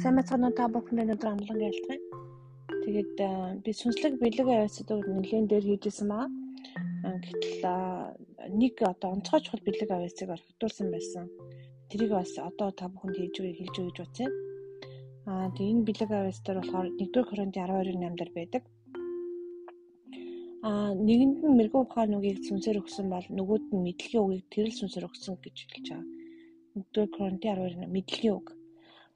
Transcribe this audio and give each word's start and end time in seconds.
сайн 0.00 0.16
мэцгаанаа 0.16 0.52
та 0.56 0.64
бүхэндээ 0.72 1.04
өнөөдөр 1.04 1.28
амлан 1.28 1.60
ялцгаая. 1.60 2.00
Тэгээд 2.84 3.16
би 3.64 3.70
сүнслэг 3.80 4.16
бэлэг 4.16 4.48
авьяасад 4.48 4.88
нэлийн 4.88 5.44
дээр 5.44 5.64
хийжсэн 5.68 6.08
маа. 6.08 6.24
Гэтэл 7.04 7.60
нэг 8.60 8.74
одоо 8.80 9.08
онцгой 9.12 9.40
чухал 9.44 9.60
бэлэг 9.60 9.90
авьяасыг 9.92 10.32
орхитуулсан 10.32 10.88
байсан. 10.88 11.28
Тэрийг 11.92 12.16
бас 12.16 12.32
одоо 12.40 12.72
та 12.72 12.88
бүхэнд 12.88 13.16
хийж 13.20 13.34
өгье 13.44 13.58
хэлж 13.60 13.76
өгье 13.76 13.92
гэж 13.92 13.98
бодсон. 14.00 14.30
Аа 15.28 15.52
тэгээд 15.52 15.72
энэ 15.76 15.86
бэлэг 15.88 16.10
авьяас 16.16 16.40
дээр 16.48 16.58
болохоор 16.60 16.88
1-р 16.96 17.24
Коринт 17.28 17.54
12-8 17.60 18.16
дээр 18.16 18.32
байдаг. 18.38 18.62
Аа 20.64 20.90
нэгэнд 20.96 21.44
нь 21.44 21.56
мэрэгэн 21.60 21.84
ухаан 21.84 22.16
үгийг 22.16 22.40
сүнсээр 22.48 22.80
өгсөн 22.80 23.06
бол 23.12 23.26
нөгөөд 23.36 23.64
нь 23.68 23.84
мэдлэгийн 23.84 24.24
үгийг 24.24 24.46
тэрэл 24.48 24.78
сүнсээр 24.80 25.08
өгсөн 25.12 25.36
гэж 25.44 25.56
хэлж 25.60 25.86
байгаа. 25.92 26.08
1-р 26.88 27.08
Коринт 27.12 27.44
12 27.44 27.84
мэдлэгийн 27.84 28.36
үг 28.40 28.48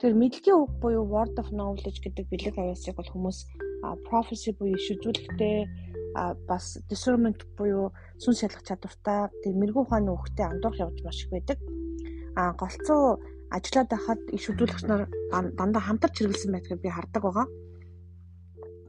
Тэгэхээр 0.05 0.21
мэдлэгийн 0.21 0.61
үг 0.61 0.73
буюу 0.85 1.09
word 1.09 1.33
of 1.41 1.49
knowledge 1.49 2.05
гэдэг 2.05 2.29
бэлэг 2.29 2.61
авьяасыг 2.61 2.93
бол 2.93 3.09
хүмүүс 3.09 3.49
prophecy 4.05 4.53
буюу 4.53 4.77
шүжүүлэхтэй 4.77 5.65
бас 6.45 6.77
discernment 6.93 7.41
буюу 7.57 7.89
сүнс 8.21 8.45
шалгах 8.45 8.69
чадвартай 8.69 9.33
тэг 9.41 9.57
мэрэгүү 9.57 9.81
ухааны 9.81 10.13
үгтэй 10.13 10.45
андуурах 10.45 10.93
явж 10.93 11.01
маш 11.01 11.25
их 11.25 11.33
байдаг. 11.33 11.57
А 12.37 12.53
голцоо 12.53 13.17
ажиллаад 13.49 13.89
байхад 13.89 14.21
иш 14.29 14.45
хөдөлгөгч 14.45 14.85
нар 14.85 15.09
дандаа 15.57 15.81
хамтарч 15.89 16.21
хэрэгэлсэн 16.21 16.53
байдгийг 16.53 16.85
би 16.85 16.93
хардаг 16.93 17.25
байгаа. 17.25 17.49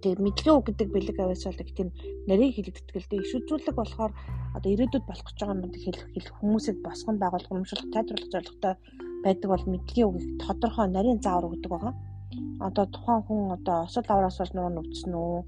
Тэгээд 0.04 0.20
мэдлэгийн 0.20 0.58
үг 0.60 0.68
гэдэг 0.68 0.88
бэлэг 0.92 1.16
авьяас 1.16 1.48
бол 1.48 1.64
тийм 1.64 1.90
нарийн 2.28 2.52
дээ. 2.60 3.24
Иш 3.24 3.32
үзүүлэг 3.40 3.72
болохоор 3.80 4.12
одоо 4.52 4.68
ирээдүйд 4.68 5.08
болох 5.08 5.24
гэж 5.24 5.38
байгаа 5.40 5.56
юм 5.64 5.72
хэлэх 5.72 6.12
хэлэх 6.12 6.36
хүмүүсэд 6.44 6.84
босгон 6.84 7.16
байгуулах, 7.24 7.52
урамшуулах, 7.56 7.88
тайлбарлах 7.96 8.32
зорилготой 8.36 8.76
байдаг 9.26 9.50
бол 9.52 9.66
мэдлэгийн 9.74 10.10
үгийг 10.10 10.34
тодорхой 10.44 10.88
нарийн 10.88 11.20
заавар 11.26 11.50
өгдөг 11.50 11.72
байгаа. 11.74 11.94
Одоо 12.68 12.86
тухайн 12.94 13.22
хүн 13.26 13.42
одоо 13.58 13.78
осол 13.88 14.08
авраас 14.10 14.38
болж 14.38 14.54
нуун 14.54 14.80
өвдсөн 14.82 15.14
үү? 15.18 15.40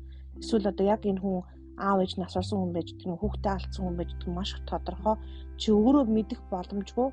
Эсвэл 0.41 0.71
одоо 0.71 0.85
яг 0.95 1.01
энэ 1.05 1.21
хүн 1.21 1.37
аав 1.77 2.01
ээж 2.01 2.13
нас 2.17 2.33
орсон 2.39 2.57
хүн 2.59 2.73
байж 2.73 2.87
гэдэг 2.89 3.09
нь 3.09 3.21
хүүхдээ 3.21 3.53
алдсан 3.53 3.83
хүн 3.85 3.97
байж 3.97 4.09
гэдэг 4.11 4.29
нь 4.29 4.37
маш 4.37 4.49
их 4.53 4.61
тодорхой. 4.65 5.15
Чи 5.61 5.67
өөрөө 5.77 6.05
мэдэх 6.09 6.41
боломжгүй 6.49 7.07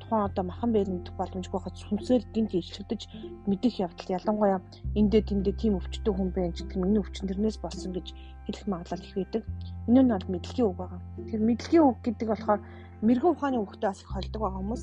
тухайн 0.00 0.24
одоо 0.28 0.44
махан 0.48 0.70
бээр 0.72 0.88
мэдэх 0.88 1.14
боломжгүй 1.20 1.60
хад 1.62 1.76
сүнсээр 1.76 2.22
гинт 2.32 2.52
илчлэгдэж 2.56 3.02
мэдэх 3.50 3.74
явдал 3.84 4.14
ялангуяа 4.16 4.60
эндээ 5.00 5.22
тэндээ 5.28 5.54
тийм 5.60 5.76
өвчтөй 5.78 6.12
хүн 6.16 6.30
байж 6.32 6.56
гэдэг 6.64 6.78
миний 6.80 7.02
өвчин 7.04 7.28
тэрнээс 7.28 7.58
болсон 7.60 7.92
гэж 7.92 8.06
хэлэх 8.46 8.66
магадлал 8.70 9.04
их 9.04 9.14
байдаг. 9.18 9.42
Энэ 9.88 10.00
нь 10.00 10.12
бол 10.14 10.32
мэдлэгийн 10.32 10.68
үг 10.68 10.76
байгаа. 10.80 11.00
Тэгэхээр 11.16 11.42
мэдлэгийн 11.48 11.84
үг 11.84 11.98
гэдэг 12.06 12.28
болохоор 12.30 12.60
мэрэгэн 13.04 13.32
ухааны 13.34 13.58
үгтэй 13.60 13.88
бас 13.90 14.00
их 14.00 14.10
холдог 14.14 14.40
байгаа 14.40 14.60
хүмүүс 14.62 14.82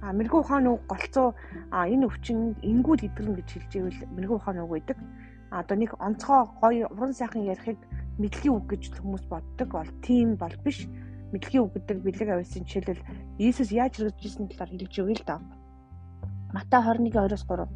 А 0.00 0.16
мэрэгүү 0.16 0.40
ухааны 0.40 0.68
үг 0.72 0.82
голцоо 0.88 1.36
энэ 1.76 2.08
өвчин 2.08 2.56
ингүүл 2.64 3.04
идэвэрнэ 3.04 3.36
гэж 3.44 3.48
хэлж 3.52 3.72
ивэл 3.76 4.00
мэрэгүү 4.16 4.36
ухааны 4.40 4.64
үг 4.64 4.72
байдаг. 4.72 4.98
А 5.52 5.60
одоо 5.60 5.76
нэг 5.76 5.92
онцгой 6.00 6.48
гоё 6.56 6.86
уран 6.88 7.12
сайхан 7.12 7.44
ярихыг 7.52 7.76
мэдлэгийн 8.16 8.56
үг 8.56 8.66
гэж 8.72 8.82
хүмүүс 8.96 9.24
боддог 9.28 9.68
бол 9.76 9.90
тийм 10.00 10.40
бол 10.40 10.56
биш. 10.64 10.88
Мэдлэгийн 11.36 11.64
үг 11.68 11.72
гэдэг 11.76 11.98
бэлэг 12.00 12.28
авьяасын 12.32 12.64
жишээлбэл 12.64 13.06
Иесус 13.44 13.70
яаж 13.76 13.92
хэрэгжижсэн 14.00 14.48
талаар 14.48 14.72
хэлж 14.72 14.94
өгье 15.04 15.16
л 15.20 15.28
да. 15.28 15.36
Матай 16.56 16.80
21:2-оос 16.80 17.44
3. 17.44 17.68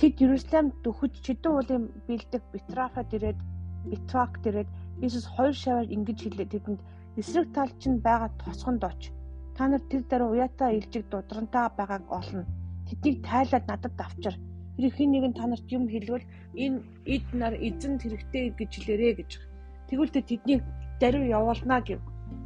Тэд 0.00 0.14
Ерүслам 0.24 0.66
дөхөж 0.80 1.12
чидэн 1.20 1.52
уулын 1.52 1.84
бэлдэг 2.08 2.42
Битрафад 2.48 3.12
ирээд 3.12 3.38
Битвак 3.92 4.40
ирээд 4.48 4.70
Иесус 5.04 5.28
хоёр 5.28 5.52
шаваар 5.52 5.92
ингэж 5.92 6.18
хэлээ 6.32 6.48
тэдэнд 6.48 6.80
эсрэг 7.20 7.52
талч 7.52 7.80
нь 7.86 8.00
байгаа 8.00 8.30
тосгонд 8.40 8.82
очив 8.88 9.12
Та 9.56 9.68
нар 9.68 9.82
тэр 9.90 10.02
дараа 10.08 10.28
уяатаа 10.32 10.70
илжиг 10.72 11.04
дудрантай 11.08 11.68
байгааг 11.76 12.04
олно. 12.08 12.44
Тэднийг 12.88 13.16
тайлаад 13.28 13.64
надад 13.68 14.00
авчир. 14.00 14.34
Тэр 14.76 14.90
хин 14.96 15.10
нэг 15.12 15.24
нь 15.28 15.38
та 15.38 15.46
нарт 15.46 15.68
юм 15.68 15.84
хэлвэл 15.88 16.24
энэ 16.56 16.80
эд 17.04 17.26
нар 17.32 17.54
эзэнд 17.56 18.02
хэрэгтэй 18.02 18.44
гэж 18.58 18.70
хэлээрэ 18.72 19.10
гэж. 19.18 19.30
Тэгвэл 19.88 20.12
тэднийг 20.16 20.62
даруй 21.00 21.28
явуулнаа 21.28 21.80
гэв. 21.84 22.00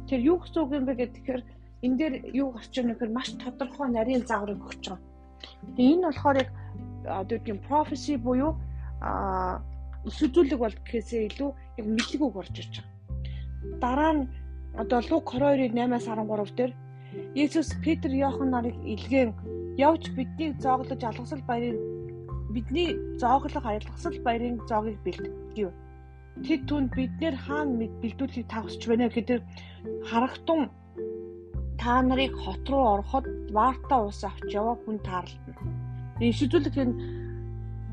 Тэр 0.07 0.19
юу 0.19 0.37
гэсэн 0.43 0.61
үг 0.63 0.71
юм 0.75 0.85
бэ 0.85 0.93
гэхээр 0.99 1.41
энэ 1.85 1.97
дээр 1.97 2.13
юу 2.35 2.51
гарч 2.51 2.73
ирнэ 2.75 2.93
гэхээр 2.95 3.15
маш 3.15 3.29
тодорхой 3.39 3.87
нарийн 3.91 4.27
загварыг 4.27 4.59
өгч 4.59 4.83
байгаа. 4.91 4.99
Тэгээ 5.75 5.93
энэ 5.95 6.07
болохоор 6.07 6.37
яг 6.43 6.49
одоо 7.07 7.37
тийм 7.39 7.57
prophecy 7.67 8.17
буюу 8.17 8.51
а 9.01 9.61
иш 10.03 10.17
үзүүлэг 10.25 10.59
бол 10.59 10.75
гэхээсээ 10.75 11.27
илүү 11.29 11.49
яг 11.79 11.85
мэдлэг 11.87 12.21
үг 12.23 12.35
орж 12.35 12.55
ирж 12.59 12.73
байгаа. 12.81 12.95
Дараа 13.83 14.11
нь 14.15 14.23
одоо 14.81 14.99
Лук 15.09 15.25
22-ийн 15.33 15.91
8-аас 15.91 16.07
13 16.07 16.55
дээр 16.57 16.71
Есүс 17.35 17.69
Петр 17.83 18.11
Иохан 18.11 18.49
нарыг 18.51 18.75
илгээн 18.93 19.31
явж 19.77 20.03
биднийг 20.17 20.59
зооглож 20.59 21.01
алгасал 21.03 21.41
баярын 21.49 21.79
бидний 22.53 22.89
зооглох 23.21 23.65
алгасал 23.65 24.17
баярын 24.25 24.57
зоогийг 24.69 24.99
бэлтгэв. 25.05 25.71
Тэд 26.45 26.61
түнд 26.69 26.89
биднэр 26.97 27.35
хаана 27.45 27.85
бэлдүүлэхийг 28.01 28.47
та 28.49 28.61
хүсч 28.61 28.81
байна 28.87 29.09
гэдэг 29.09 29.39
харахтун 30.09 30.69
та 31.81 32.01
нарыг 32.01 32.33
хот 32.43 32.63
руу 32.69 32.83
ороход 32.93 33.25
Варта 33.55 33.95
ус 34.07 34.23
авч 34.23 34.49
яваа 34.59 34.75
хүн 34.81 34.97
таарлана. 35.07 35.53
Энэ 36.19 36.37
шүзүүлэг 36.37 36.75
энэ 36.83 36.99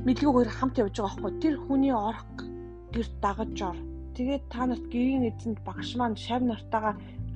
мэдлэгөөр 0.06 0.50
хамт 0.56 0.76
явж 0.82 0.96
байгаа 1.00 1.20
байхгүй. 1.22 1.41
Тэр 1.42 1.54
хүний 1.64 1.94
орох 2.08 2.28
гэрт 2.94 3.14
дагаж 3.25 3.58
ор. 3.70 3.78
Тэгээд 4.16 4.44
та 4.52 4.66
нарт 4.66 4.84
гэрийн 4.92 5.28
эзэнд 5.28 5.58
багш 5.66 5.96
маань 5.96 6.16
шав 6.16 6.42
нартаага 6.44 6.92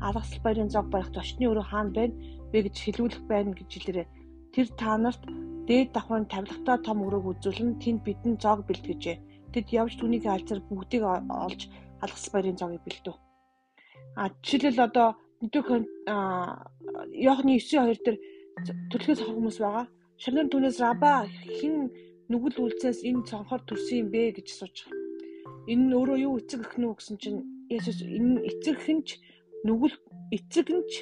алгасл 0.06 0.40
баярын 0.44 0.70
зог 0.74 0.86
барих 0.92 1.10
зочны 1.14 1.44
өрөө 1.50 1.66
хаана 1.68 1.92
байна 1.98 2.14
вэ 2.52 2.58
гэж 2.66 2.76
хэлүүлэх 2.84 3.22
байна 3.30 3.52
гэж 3.58 3.70
хэлээрээ 3.72 4.06
тэр 4.54 4.66
та 4.80 4.96
нарт 4.98 5.22
дээд 5.68 5.92
давхрын 5.92 6.26
тавилгатай 6.32 6.78
том 6.86 6.98
өрөөг 7.06 7.26
үзүүлэн 7.30 7.78
тэнд 7.82 8.00
бидэн 8.06 8.34
зог 8.40 8.64
бэлтгэжээ. 8.64 9.16
Тэд 9.52 9.66
явж 9.80 9.92
түүнийг 10.00 10.24
алцар 10.26 10.60
бүгдийг 10.64 11.04
олж 11.04 11.60
алгасл 12.02 12.32
баярын 12.32 12.56
зогийг 12.60 12.82
бэлдэв. 12.84 13.16
А 14.16 14.32
жишээлбэл 14.42 14.86
одоо 14.88 15.08
нэгдүгээр 15.44 15.84
Йохны 17.26 17.52
9:2 17.60 18.02
дээр 18.04 18.18
төлөхөөс 18.90 19.20
хүмүүс 19.28 19.58
байгаа. 19.60 19.86
Шавнар 20.22 20.48
түүнээс 20.50 20.78
раба 20.82 21.28
хэн 21.28 21.74
нүгэл 22.32 22.58
үлцээс 22.64 23.04
энэ 23.08 23.26
цонхоор 23.28 23.62
төрсөн 23.68 23.98
юм 24.02 24.08
бэ 24.10 24.34
гэж 24.36 24.46
асууж 24.50 24.76
байгаа. 24.88 24.98
Энэ 25.70 25.84
нь 25.86 25.96
өөрөө 25.98 26.18
юу 26.26 26.34
эцэг 26.40 26.60
гэх 26.64 26.74
нү 26.80 26.88
гэсэн 26.96 27.16
чинь 27.22 27.40
Есүс 27.68 28.00
энэ 28.02 28.40
эцэг 28.48 28.76
хэнч 28.80 29.08
нүгэл 29.66 29.96
эцэг 30.36 30.68
нь 30.70 30.84
ч 30.90 30.92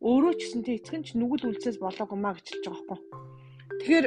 өөрөө 0.00 0.32
ч 0.38 0.40
гэсэн 0.40 0.62
эцэг 0.64 0.94
нь 0.96 1.06
ч 1.06 1.08
нүгэл 1.18 1.48
үлцээс 1.50 1.78
болоогүй 1.80 2.18
маа 2.20 2.34
гэж 2.36 2.46
хэлж 2.48 2.64
байгаа 2.64 2.86
байхгүй. 2.88 3.18
Тэгэхээр 3.80 4.06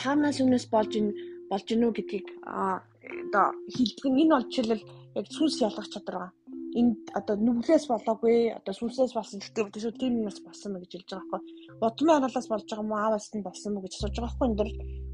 хаанаас 0.00 0.38
өмнөөс 0.40 0.66
болж 0.72 0.92
ин 1.00 1.08
болж 1.50 1.64
гинүү 1.68 1.90
гэдгийг 1.92 2.28
одоо 2.48 3.46
хилдэг 3.74 4.06
нь 4.08 4.20
энэ 4.24 4.36
жишээлбэл 4.48 4.84
яг 5.18 5.26
сүнс 5.28 5.56
ялгах 5.60 5.88
чадвар 5.92 6.16
байгаа. 6.16 6.32
Энд 6.80 7.00
одоо 7.12 7.36
нүглээс 7.36 7.84
болоогүй 7.92 8.36
одоо 8.56 8.72
сүнсээс 8.72 9.12
болсон 9.12 9.38
гэхдээ 9.40 9.72
төсөө 9.76 9.92
тийм 10.00 10.24
юмс 10.24 10.40
болсон 10.40 10.72
мэ 10.72 10.80
гэж 10.82 10.92
хэлж 10.92 11.08
байгаа 11.12 11.28
байхгүй. 11.32 11.40
Удмын 11.84 12.16
анаалаас 12.16 12.48
болж 12.48 12.64
байгаа 12.64 12.88
мó 12.88 12.96
ааваас 12.96 13.28
нь 13.36 13.44
болсон 13.44 13.70
мө 13.76 13.84
гэж 13.84 13.92
асууж 14.00 14.16
байгаа 14.16 14.32
байхгүй. 14.32 14.48
Энд 14.48 14.58
дэр 14.60 14.70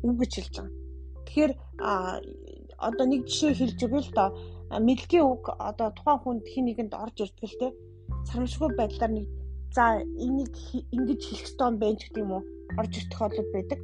үг 0.06 0.16
гэж 0.22 0.32
хэлж 0.38 0.54
байгаа. 0.54 0.74
Тэгэхээр 1.26 1.52
одоо 2.78 3.06
нэг 3.06 3.26
жишээ 3.26 3.54
хэлж 3.58 3.78
өгье 3.84 4.00
л 4.06 4.12
доо. 4.14 4.30
Мэдлэгийн 4.70 5.26
үг 5.26 5.44
одоо 5.58 5.88
тухайн 5.96 6.18
хүнд 6.22 6.44
хин 6.46 6.64
нэгэнд 6.66 6.94
орж 6.94 7.16
ирдэг 7.24 7.44
л 7.50 7.60
те. 7.60 7.68
Сарамжгүй 8.28 8.70
байдлаар 8.78 9.12
нэг 9.14 9.26
за 9.74 10.00
энийг 10.00 10.54
ингэж 10.96 11.20
хэлэх 11.24 11.46
ёстой 11.46 11.66
юм 11.70 11.76
байна 11.82 11.98
ч 11.98 12.02
гэдэг 12.06 12.22
юм 12.22 12.32
уу? 12.36 12.44
Орж 12.78 12.92
ирэх 12.94 13.10
тохиолдол 13.10 13.50
байдаг. 13.52 13.80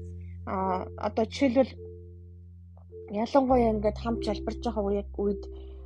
А 0.46 0.86
одоо 1.08 1.24
жишээлбэл 1.26 1.72
ялангуяа 3.10 3.72
ингээд 3.74 3.98
хамт 4.00 4.22
залбирч 4.24 4.60
байгаа 4.64 4.84
үед 4.84 5.10
үед 5.18 5.42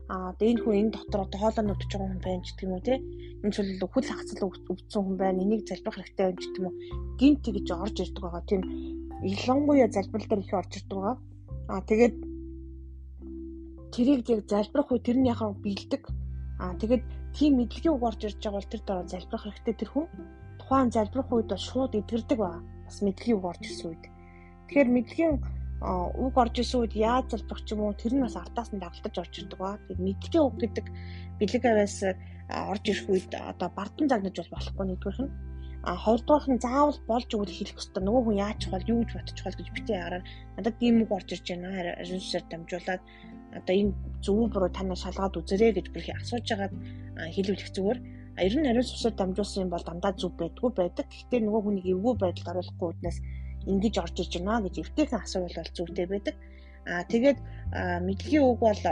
а 0.09 0.33
одоо 0.33 0.47
энэ 0.49 0.63
хүн 0.63 0.77
энэ 0.81 0.95
дотор 0.95 1.21
одоо 1.25 1.39
хоолой 1.41 1.65
нүдж 1.65 1.91
байгаа 1.93 2.09
хүн 2.09 2.25
байна 2.27 2.45
ч 2.45 2.49
гэдэг 2.53 2.67
юм 2.67 2.75
уу 2.75 2.87
те. 2.87 2.95
Энэ 3.43 3.55
зүйл 3.55 3.73
хөл 3.93 4.09
хагцал 4.09 4.49
өвдсөн 4.73 5.03
хүн 5.05 5.17
байна. 5.17 5.43
Энийг 5.45 5.63
залбирах 5.69 5.97
хэрэгтэй 5.97 6.27
ч 6.37 6.45
гэдэг 6.45 6.61
юм 6.61 6.67
уу. 6.69 6.77
Гинт 7.19 7.45
гэж 7.45 7.67
орж 7.73 7.97
ирдэг 8.03 8.23
байгаа. 8.25 8.45
Тийм 8.49 8.63
ялангуяа 9.23 9.89
залбирал 9.91 10.29
дээр 10.29 10.43
их 10.45 10.55
орж 10.61 10.73
ирдэг 10.79 10.97
байгаа. 10.99 11.17
А 11.69 11.81
тэгээд 11.85 12.17
тэрийг 13.99 14.31
яг 14.31 14.47
залбирах 14.47 14.95
үе 14.95 15.03
тэрний 15.03 15.35
яхаа 15.35 15.51
бэлдэг. 15.59 16.03
Аа 16.63 16.79
тэгээд 16.79 17.05
тийм 17.35 17.53
мэдлэгийн 17.59 17.95
үг 17.99 18.05
орж 18.07 18.21
ирж 18.23 18.39
байгаа 18.39 18.59
бол 18.63 18.71
тэр 18.71 18.83
дараа 18.87 19.07
залбирах 19.11 19.45
хэрэгтэй 19.45 19.75
тэр 19.75 19.91
хүн 19.91 20.07
тухайн 20.63 20.91
залбирах 20.95 21.29
үед 21.35 21.49
бол 21.51 21.67
шууд 21.67 21.93
эдгэрдэг 21.99 22.39
ба 22.39 22.63
бас 22.87 22.99
мэдлэгийн 23.03 23.39
үг 23.39 23.47
орж 23.51 23.63
ирсэн 23.67 23.87
үед. 23.91 24.05
Тэгэхээр 24.71 24.91
мэдлэгийн 24.95 25.35
үг 26.25 26.35
орж 26.43 26.55
ирсэн 26.63 26.79
үед 26.79 26.95
яаж 26.95 27.27
залбирах 27.35 27.63
ч 27.67 27.69
юм 27.75 27.81
уу 27.83 27.95
тэр 27.99 28.15
нь 28.15 28.23
бас 28.23 28.37
ардаас 28.39 28.71
нь 28.71 28.83
дагалдаж 28.83 29.15
орж 29.19 29.35
ирдэг 29.35 29.59
ба. 29.59 29.83
Тэгээд 29.83 30.07
мэдлэгийн 30.07 30.47
үг 30.47 30.57
гэдэг 30.63 30.87
бэлэг 31.43 31.65
аваас 31.67 31.99
орж 32.71 32.85
ирэх 32.87 33.07
үед 33.11 33.33
одоо 33.35 33.69
бардан 33.75 34.07
загнаж 34.07 34.37
бол 34.39 34.55
болохгүй 34.55 34.85
нэгдүгээрх 34.87 35.23
нь 35.27 35.33
а 35.89 35.95
хоёрдугаарх 35.95 36.49
нь 36.51 36.63
заавал 36.65 36.99
болж 37.07 37.31
өгөх 37.33 37.55
хэлэх 37.55 37.79
ёстой. 37.79 38.03
Нөгөө 38.03 38.23
хүн 38.25 38.41
яаж 38.43 38.57
чухал, 38.61 38.91
юу 38.91 38.99
гэж 39.07 39.11
бодчих 39.15 39.45
бол 39.47 39.59
гэж 39.59 39.69
битээ 39.73 39.99
хараа. 40.03 40.23
Надад 40.59 40.77
ийм 40.83 40.97
үг 41.07 41.11
орж 41.15 41.29
ирж 41.33 41.47
байна. 41.49 41.69
Ариунсаар 42.03 42.45
дамжуулаад 42.51 43.03
одоо 43.57 43.75
энэ 43.75 43.93
зөв 44.25 44.51
буруу 44.53 44.71
танаа 44.73 44.99
шалгаад 44.99 45.39
үзэрэй 45.41 45.73
гэж 45.77 45.87
бүр 45.93 46.05
асууж 46.21 46.47
байгаад 46.49 46.75
хэлүүлэх 47.35 47.71
зүгээр. 47.75 47.99
Ер 48.39 48.55
нь 48.55 48.71
ариун 48.71 48.87
сүсээр 48.87 49.15
дамжуулсан 49.19 49.63
юм 49.67 49.71
бол 49.73 49.85
дандаа 49.87 50.13
зөв 50.15 50.33
байдгүй 50.39 50.71
байдаг. 50.77 51.07
Гэхдээ 51.11 51.41
нөгөө 51.43 51.63
хүнийг 51.65 51.87
эвгүй 51.91 52.15
байдалд 52.19 52.51
оруулахгүй 52.53 52.89
үднээс 52.93 53.19
ингэж 53.67 53.95
орж 54.05 54.17
иж 54.23 54.33
байна 54.39 54.63
гэж 54.65 54.75
эвтэйхэн 54.79 55.23
асуувал 55.23 55.59
бол 55.59 55.75
зүйтэй 55.75 56.07
байдаг. 56.07 56.35
Аа 56.87 57.03
тэгээд 57.11 57.39
мэдлэгийн 58.07 58.45
үг 58.47 58.59
бол 58.63 58.83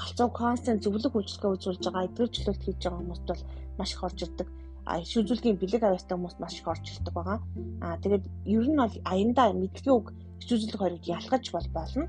галзуу 0.00 0.28
констент 0.34 0.82
зөвлөх 0.82 1.14
үйлчлэгээ 1.14 1.54
үзүүлж 1.54 1.82
байгаа 1.84 2.06
эдгээр 2.08 2.30
чөлөөт 2.34 2.62
хийж 2.64 2.78
байгаа 2.82 3.00
хүмүүст 3.00 3.26
бол 3.30 3.42
маш 3.78 3.90
их 3.94 4.04
орж 4.04 4.18
ирдэг. 4.24 4.48
А 4.88 4.98
иш 4.98 5.12
үзүүлгийн 5.20 5.60
бэлэг 5.60 5.82
авьяастай 5.84 6.16
хүмүүс 6.16 6.36
маш 6.40 6.54
их 6.58 6.68
орж 6.72 6.84
ирдэг 6.90 7.14
байгаа. 7.14 7.38
А 7.84 7.96
тэгээд 8.02 8.24
ер 8.56 8.66
нь 8.68 8.80
бол 8.80 8.96
аяндаа 9.12 9.48
мэдлэгийн 9.52 9.96
үг 9.96 10.06
иш 10.40 10.48
үзүүлэх 10.48 10.80
хоёрыг 10.80 11.04
ялгаж 11.06 11.44
бол 11.52 11.68
болно. 11.76 12.04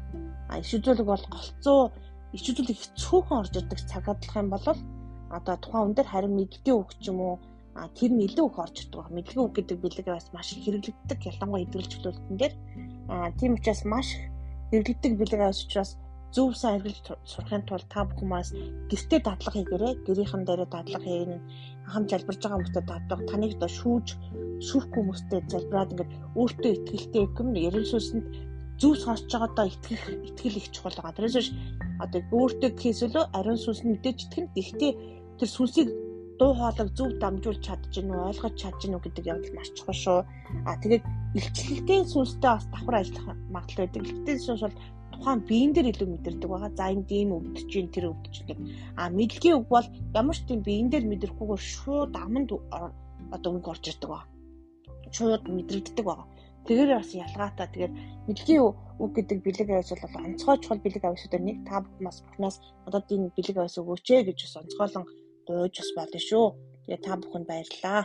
А 0.49 0.59
иш 0.63 0.71
үзүүлэг 0.73 1.07
бол 1.07 1.25
голцоо 1.29 1.91
иш 2.33 2.43
үзүүлэг 2.47 2.77
хэцүүхэн 2.79 3.39
орж 3.41 3.53
ирдэг 3.59 3.79
цагаадлах 3.91 4.35
юм 4.39 4.49
бол 4.49 4.65
одоо 5.37 5.55
тухайн 5.59 5.83
хүн 5.83 5.95
дээр 5.95 6.09
харин 6.11 6.35
мэдлэгийн 6.35 6.79
үг 6.79 6.91
ч 6.99 7.11
юм 7.11 7.19
уу 7.19 7.35
а 7.75 7.87
тэр 7.95 8.11
нь 8.11 8.25
илүү 8.27 8.47
их 8.51 8.59
орж 8.59 8.75
ирдэг. 8.83 9.07
Мэдлэгийн 9.15 9.45
үг 9.47 9.53
гэдэг 9.55 9.77
бэлэг 9.79 10.07
бас 10.11 10.27
маш 10.35 10.47
их 10.51 10.63
хэрэглэгддэг 10.63 11.19
ялангуяа 11.31 11.67
чөлөөлтөн 11.71 12.35
дээр. 12.39 12.53
А 13.07 13.31
тийм 13.39 13.55
учраас 13.55 13.83
маш 13.87 14.07
хэрэглэгддэг 14.71 15.13
бэлэг 15.19 15.39
авьяас 15.39 15.63
учраас 15.63 15.91
зөв 16.35 16.49
сайн 16.55 16.79
хэрэгж 16.81 17.05
сурахын 17.31 17.63
тулд 17.67 17.87
та 17.91 18.07
бүхэн 18.07 18.29
бас 18.31 18.49
гэртээ 18.91 19.19
дадлага 19.23 19.57
хийгээрэй. 19.57 19.93
Гэрийнхэн 20.07 20.43
дээрээ 20.47 20.69
дадлага 20.71 21.05
хийн. 21.05 21.41
Хам 21.91 22.03
залбирж 22.07 22.39
байгаа 22.41 22.57
хүмүүстэй 22.57 22.85
дадлага 22.87 23.29
таныг 23.29 23.53
доо 23.59 23.71
шүүж 23.79 24.07
шүүхгүй 24.67 25.01
хүмүүстэй 25.01 25.39
залбираад 25.51 25.91
ингээд 25.91 26.11
өөртөө 26.39 26.71
ихтгэлтэй 26.71 27.23
юм 27.25 27.85
сүсэнд 27.91 28.25
зөв 28.81 28.93
сонсож 28.97 29.29
байгаадаа 29.29 29.67
итгэх 29.69 30.03
итгэл 30.29 30.57
их 30.57 30.67
чухал 30.73 30.97
байгаа. 30.97 31.17
Тэрээс 31.17 31.35
биш 31.37 31.49
одоо 32.03 32.21
өөртөө 32.33 32.69
гэхээсөлөө 32.73 33.25
ариун 33.37 33.59
сүнс 33.61 33.81
нь 33.85 33.93
мэдээж 33.93 34.17
итгэн. 34.25 34.47
Гэхдээ 34.57 34.91
тэр 35.37 35.49
сүнсийг 35.53 35.89
дуу 36.41 36.51
хоолойг 36.57 36.89
зөв 36.97 37.09
дамжуулж 37.21 37.61
чадж 37.61 37.83
гинүү 37.93 38.19
ойлгож 38.29 38.55
чадж 38.57 38.79
гинүү 38.81 39.01
гэдэг 39.05 39.25
явдал 39.29 39.53
маш 39.53 39.69
чухал 39.77 39.99
шүү. 40.03 40.19
А 40.65 40.73
тэгээд 40.81 41.03
илчлэлтийн 41.37 42.05
сүнстэй 42.09 42.51
бас 42.57 42.65
давхар 42.73 42.97
ажиллах 42.97 43.37
магадлал 43.53 43.81
байдаг. 43.85 44.01
Илчлэлтийн 44.01 44.41
сүнс 44.41 44.61
бол 44.65 44.77
тухайн 45.21 45.45
биеийн 45.45 45.71
дээр 45.77 45.93
илүү 45.93 46.09
мэдэрдэг 46.09 46.49
байгаа. 46.49 46.71
За 46.73 46.89
энэ 46.89 47.05
ийм 47.13 47.29
өвдөж 47.37 47.69
чинь 47.69 47.93
тэр 47.93 48.09
өвдөж 48.09 48.33
чинь 48.33 48.47
гэдэг. 48.49 48.67
А 48.97 49.13
мэдлэгийн 49.13 49.57
үг 49.61 49.67
бол 49.69 49.87
ямар 50.17 50.35
ч 50.35 50.41
тийм 50.49 50.65
биеийн 50.65 50.89
дээр 50.89 51.05
мэдрэхгүйгээр 51.05 51.61
шууд 51.61 52.13
аманд 52.17 52.49
одоо 53.29 53.51
үг 53.53 53.67
орж 53.69 53.85
ирдэг 53.85 54.09
ба. 54.09 54.25
Шууд 55.13 55.45
мэдрэгддэг 55.45 56.05
байгаа. 56.05 56.25
Тэгэхээр 56.65 56.97
бас 56.97 57.11
ялгаатай. 57.13 57.67
Тэгэхээр 57.69 57.93
мэдлэгийн 58.25 58.63
үг 59.01 59.11
гэдэг 59.13 59.37
бэлэг 59.45 59.69
авьяас 59.69 59.93
бол 59.93 60.25
онцгой 60.25 60.57
чухал 60.57 60.81
бэлэг 60.81 61.03
авьяасуудаар 61.05 61.43
нэг 61.45 61.57
та 61.69 61.85
бүхэн 61.85 62.05
бас 62.09 62.17
бухнаас 62.25 62.57
одоо 62.89 63.01
энэ 63.05 63.33
бэлэг 63.37 63.57
авьяас 63.61 63.77
өгөөч 63.77 64.07
гэж 64.25 64.39
бас 64.41 64.55
онцгойлон 64.61 65.05
гуйж 65.45 65.75
бас 65.77 65.91
болно 65.97 66.19
шүү. 66.29 66.45
Тэгээ 66.85 67.05
та 67.05 67.13
бүхэнд 67.21 67.45
баярлалаа. 67.49 68.01